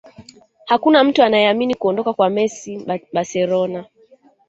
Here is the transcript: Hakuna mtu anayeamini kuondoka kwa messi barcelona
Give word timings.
Hakuna 0.65 1.03
mtu 1.03 1.23
anayeamini 1.23 1.75
kuondoka 1.75 2.13
kwa 2.13 2.29
messi 2.29 2.85
barcelona 3.13 3.85